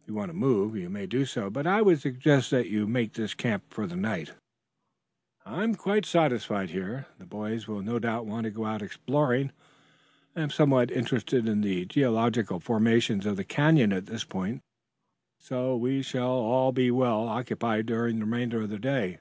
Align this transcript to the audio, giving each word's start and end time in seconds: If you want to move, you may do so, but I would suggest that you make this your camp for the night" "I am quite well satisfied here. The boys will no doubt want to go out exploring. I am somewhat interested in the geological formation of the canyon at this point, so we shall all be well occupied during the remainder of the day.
If 0.00 0.06
you 0.06 0.14
want 0.14 0.28
to 0.28 0.32
move, 0.32 0.76
you 0.76 0.88
may 0.88 1.06
do 1.06 1.24
so, 1.24 1.50
but 1.50 1.66
I 1.66 1.82
would 1.82 2.00
suggest 2.00 2.52
that 2.52 2.68
you 2.68 2.86
make 2.86 3.14
this 3.14 3.32
your 3.32 3.36
camp 3.36 3.64
for 3.70 3.88
the 3.88 3.96
night" 3.96 4.30
"I 5.44 5.64
am 5.64 5.74
quite 5.74 6.04
well 6.04 6.08
satisfied 6.22 6.70
here. 6.70 7.06
The 7.18 7.26
boys 7.26 7.66
will 7.66 7.82
no 7.82 7.98
doubt 7.98 8.24
want 8.24 8.44
to 8.44 8.52
go 8.52 8.64
out 8.64 8.80
exploring. 8.80 9.50
I 10.36 10.42
am 10.42 10.50
somewhat 10.50 10.92
interested 10.92 11.48
in 11.48 11.62
the 11.62 11.84
geological 11.84 12.60
formation 12.60 13.26
of 13.26 13.36
the 13.36 13.42
canyon 13.42 13.92
at 13.92 14.06
this 14.06 14.22
point, 14.22 14.60
so 15.40 15.76
we 15.76 16.00
shall 16.00 16.28
all 16.30 16.70
be 16.70 16.92
well 16.92 17.26
occupied 17.26 17.86
during 17.86 18.20
the 18.20 18.24
remainder 18.24 18.62
of 18.62 18.70
the 18.70 18.78
day. 18.78 19.18